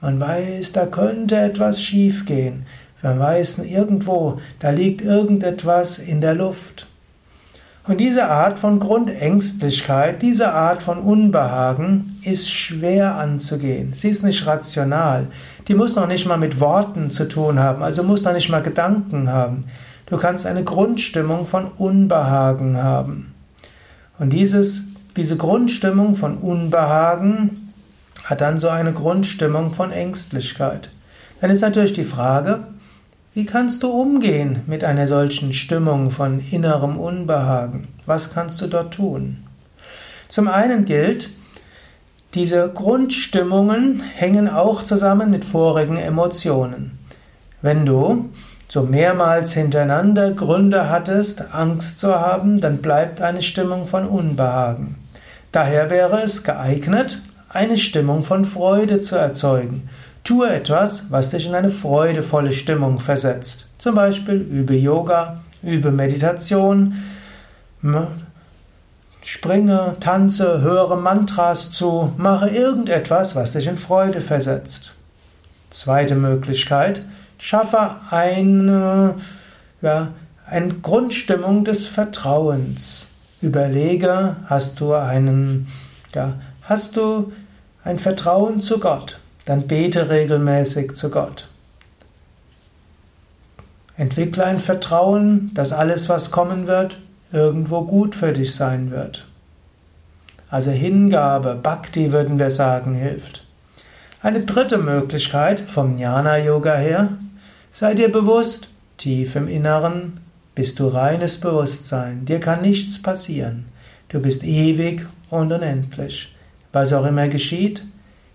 Man 0.00 0.20
weiß, 0.20 0.72
da 0.72 0.86
könnte 0.86 1.36
etwas 1.36 1.82
schiefgehen. 1.82 2.66
Man 3.02 3.18
weiß 3.18 3.58
irgendwo, 3.58 4.40
da 4.58 4.70
liegt 4.70 5.00
irgendetwas 5.00 5.98
in 5.98 6.20
der 6.20 6.34
Luft. 6.34 6.86
Und 7.88 7.98
diese 7.98 8.26
Art 8.26 8.58
von 8.58 8.80
Grundängstlichkeit, 8.80 10.20
diese 10.20 10.52
Art 10.52 10.82
von 10.82 10.98
Unbehagen 10.98 12.18
ist 12.24 12.50
schwer 12.50 13.14
anzugehen. 13.14 13.92
Sie 13.94 14.08
ist 14.08 14.24
nicht 14.24 14.44
rational. 14.46 15.28
Die 15.68 15.74
muss 15.74 15.94
noch 15.94 16.08
nicht 16.08 16.26
mal 16.26 16.36
mit 16.36 16.58
Worten 16.58 17.10
zu 17.12 17.28
tun 17.28 17.60
haben, 17.60 17.82
also 17.82 18.02
muss 18.02 18.24
noch 18.24 18.32
nicht 18.32 18.48
mal 18.48 18.62
Gedanken 18.62 19.28
haben. 19.28 19.64
Du 20.06 20.16
kannst 20.16 20.46
eine 20.46 20.64
Grundstimmung 20.64 21.46
von 21.46 21.66
Unbehagen 21.66 22.76
haben. 22.76 23.34
Und 24.18 24.30
dieses 24.30 24.82
diese 25.16 25.36
Grundstimmung 25.36 26.14
von 26.14 26.36
Unbehagen 26.36 27.72
hat 28.24 28.40
dann 28.40 28.58
so 28.58 28.68
eine 28.68 28.92
Grundstimmung 28.92 29.72
von 29.72 29.92
Ängstlichkeit. 29.92 30.90
Dann 31.40 31.50
ist 31.50 31.62
natürlich 31.62 31.92
die 31.92 32.04
Frage, 32.04 32.66
wie 33.34 33.44
kannst 33.44 33.82
du 33.82 33.88
umgehen 33.88 34.60
mit 34.66 34.84
einer 34.84 35.06
solchen 35.06 35.52
Stimmung 35.52 36.10
von 36.10 36.40
innerem 36.50 36.96
Unbehagen? 36.96 37.88
Was 38.06 38.32
kannst 38.32 38.60
du 38.60 38.66
dort 38.66 38.94
tun? 38.94 39.44
Zum 40.28 40.48
einen 40.48 40.84
gilt, 40.84 41.30
diese 42.34 42.68
Grundstimmungen 42.68 44.00
hängen 44.00 44.48
auch 44.48 44.82
zusammen 44.82 45.30
mit 45.30 45.44
vorigen 45.44 45.96
Emotionen. 45.96 46.98
Wenn 47.62 47.86
du 47.86 48.30
so 48.68 48.82
mehrmals 48.82 49.52
hintereinander 49.52 50.32
Gründe 50.32 50.90
hattest, 50.90 51.54
Angst 51.54 51.98
zu 51.98 52.14
haben, 52.14 52.60
dann 52.60 52.78
bleibt 52.78 53.20
eine 53.20 53.42
Stimmung 53.42 53.86
von 53.86 54.06
Unbehagen. 54.06 54.96
Daher 55.56 55.88
wäre 55.88 56.20
es 56.20 56.44
geeignet, 56.44 57.18
eine 57.48 57.78
Stimmung 57.78 58.24
von 58.24 58.44
Freude 58.44 59.00
zu 59.00 59.16
erzeugen. 59.16 59.88
Tue 60.22 60.50
etwas, 60.50 61.10
was 61.10 61.30
dich 61.30 61.46
in 61.46 61.54
eine 61.54 61.70
freudevolle 61.70 62.52
Stimmung 62.52 63.00
versetzt. 63.00 63.66
Zum 63.78 63.94
Beispiel 63.94 64.34
übe 64.34 64.74
Yoga, 64.74 65.38
übe 65.62 65.92
Meditation, 65.92 67.02
springe, 69.22 69.96
tanze, 69.98 70.60
höre 70.60 70.94
Mantras 70.94 71.70
zu, 71.72 72.12
mache 72.18 72.50
irgendetwas, 72.50 73.34
was 73.34 73.54
dich 73.54 73.66
in 73.66 73.78
Freude 73.78 74.20
versetzt. 74.20 74.92
Zweite 75.70 76.16
Möglichkeit, 76.16 77.00
schaffe 77.38 77.96
eine, 78.10 79.14
ja, 79.80 80.08
eine 80.44 80.74
Grundstimmung 80.74 81.64
des 81.64 81.86
Vertrauens. 81.86 83.06
Überlege, 83.42 84.36
hast 84.46 84.80
du 84.80 84.94
einen, 84.94 85.68
ja, 86.14 86.34
hast 86.62 86.96
du 86.96 87.32
ein 87.84 87.98
Vertrauen 87.98 88.60
zu 88.60 88.78
Gott? 88.80 89.20
Dann 89.44 89.66
bete 89.66 90.08
regelmäßig 90.10 90.94
zu 90.94 91.10
Gott. 91.10 91.48
Entwickle 93.96 94.44
ein 94.44 94.58
Vertrauen, 94.58 95.52
dass 95.54 95.72
alles, 95.72 96.08
was 96.08 96.30
kommen 96.30 96.66
wird, 96.66 96.98
irgendwo 97.32 97.82
gut 97.82 98.14
für 98.14 98.32
dich 98.32 98.54
sein 98.54 98.90
wird. 98.90 99.26
Also 100.50 100.70
Hingabe, 100.70 101.54
Bhakti 101.54 102.12
würden 102.12 102.38
wir 102.38 102.50
sagen, 102.50 102.94
hilft. 102.94 103.44
Eine 104.22 104.40
dritte 104.40 104.78
Möglichkeit 104.78 105.60
vom 105.60 105.98
Jnana 105.98 106.38
Yoga 106.38 106.74
her, 106.76 107.10
sei 107.70 107.94
dir 107.94 108.10
bewusst, 108.10 108.68
tief 108.96 109.36
im 109.36 109.48
Inneren 109.48 110.20
bist 110.56 110.80
du 110.80 110.88
reines 110.88 111.38
Bewusstsein. 111.38 112.24
Dir 112.24 112.40
kann 112.40 112.62
nichts 112.62 113.00
passieren. 113.00 113.66
Du 114.08 114.20
bist 114.20 114.42
ewig 114.42 115.06
und 115.30 115.52
unendlich. 115.52 116.34
Was 116.72 116.94
auch 116.94 117.04
immer 117.04 117.28
geschieht, 117.28 117.84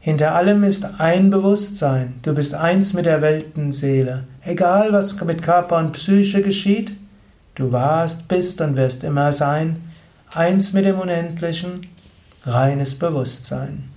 hinter 0.00 0.34
allem 0.34 0.64
ist 0.64 0.84
ein 0.98 1.30
Bewusstsein. 1.30 2.14
Du 2.22 2.34
bist 2.34 2.54
eins 2.54 2.92
mit 2.92 3.06
der 3.06 3.22
Weltenseele. 3.22 4.24
Egal, 4.44 4.92
was 4.92 5.20
mit 5.20 5.42
Körper 5.42 5.78
und 5.78 5.92
Psyche 5.92 6.42
geschieht, 6.42 6.90
du 7.54 7.70
warst, 7.70 8.26
bist 8.26 8.60
und 8.60 8.74
wirst 8.74 9.04
immer 9.04 9.32
sein. 9.32 9.76
Eins 10.34 10.72
mit 10.72 10.86
dem 10.86 10.98
Unendlichen, 10.98 11.86
reines 12.44 12.98
Bewusstsein. 12.98 13.90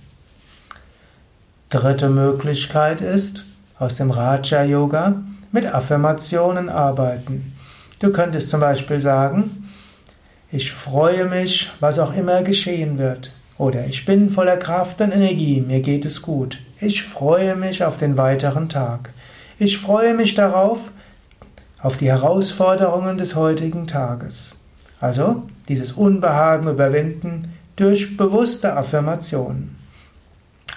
Dritte 1.70 2.08
Möglichkeit 2.08 3.00
ist, 3.00 3.44
aus 3.80 3.96
dem 3.96 4.12
Raja 4.12 4.62
Yoga 4.62 5.22
mit 5.50 5.66
Affirmationen 5.66 6.68
arbeiten. 6.68 7.51
Du 8.02 8.10
könntest 8.10 8.50
zum 8.50 8.58
Beispiel 8.58 9.00
sagen, 9.00 9.68
ich 10.50 10.72
freue 10.72 11.26
mich, 11.26 11.70
was 11.78 12.00
auch 12.00 12.12
immer 12.12 12.42
geschehen 12.42 12.98
wird. 12.98 13.30
Oder 13.58 13.86
ich 13.86 14.04
bin 14.04 14.28
voller 14.28 14.56
Kraft 14.56 15.00
und 15.00 15.12
Energie, 15.12 15.60
mir 15.60 15.82
geht 15.82 16.04
es 16.04 16.20
gut. 16.20 16.58
Ich 16.80 17.04
freue 17.04 17.54
mich 17.54 17.84
auf 17.84 17.98
den 17.98 18.16
weiteren 18.16 18.68
Tag. 18.68 19.10
Ich 19.56 19.78
freue 19.78 20.14
mich 20.14 20.34
darauf, 20.34 20.90
auf 21.78 21.96
die 21.96 22.10
Herausforderungen 22.10 23.18
des 23.18 23.36
heutigen 23.36 23.86
Tages. 23.86 24.56
Also 25.00 25.44
dieses 25.68 25.92
Unbehagen 25.92 26.68
überwinden 26.68 27.54
durch 27.76 28.16
bewusste 28.16 28.76
Affirmationen. 28.76 29.76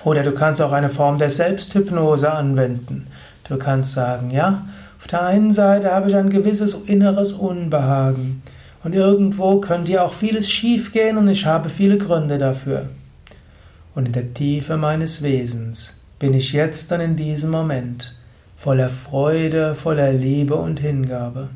Oder 0.03 0.21
du 0.21 0.31
kannst 0.31 0.61
auch 0.61 0.73
eine 0.73 0.89
Form 0.89 1.17
der 1.17 1.29
Selbsthypnose 1.29 2.31
anwenden. 2.31 3.07
Du 3.49 3.57
kannst 3.57 3.93
sagen, 3.93 4.29
ja, 4.29 4.61
auf 5.05 5.11
der 5.11 5.21
einen 5.21 5.53
Seite 5.53 5.91
habe 5.91 6.09
ich 6.09 6.15
ein 6.15 6.31
gewisses 6.31 6.73
inneres 6.87 7.31
Unbehagen 7.31 8.41
und 8.83 8.93
irgendwo 8.93 9.59
könnte 9.59 9.91
ja 9.91 10.03
auch 10.03 10.13
vieles 10.13 10.49
schiefgehen 10.49 11.17
und 11.17 11.27
ich 11.27 11.45
habe 11.45 11.69
viele 11.69 11.99
Gründe 11.99 12.39
dafür. 12.39 12.89
Und 13.93 14.07
in 14.07 14.13
der 14.13 14.33
Tiefe 14.33 14.77
meines 14.77 15.21
Wesens 15.21 15.93
bin 16.17 16.33
ich 16.33 16.53
jetzt 16.53 16.91
und 16.91 17.01
in 17.01 17.15
diesem 17.15 17.51
Moment 17.51 18.15
voller 18.57 18.89
Freude, 18.89 19.75
voller 19.75 20.11
Liebe 20.11 20.55
und 20.55 20.79
Hingabe. 20.79 21.49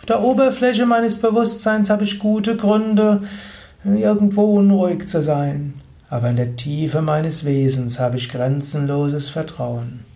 Auf 0.00 0.06
der 0.06 0.20
Oberfläche 0.20 0.84
meines 0.84 1.20
Bewusstseins 1.20 1.90
habe 1.90 2.02
ich 2.02 2.18
gute 2.18 2.56
Gründe, 2.56 3.22
irgendwo 3.84 4.56
unruhig 4.56 5.08
zu 5.08 5.22
sein, 5.22 5.74
aber 6.08 6.30
in 6.30 6.36
der 6.36 6.56
Tiefe 6.56 7.02
meines 7.02 7.44
Wesens 7.44 8.00
habe 8.00 8.16
ich 8.16 8.28
grenzenloses 8.28 9.28
Vertrauen. 9.28 10.09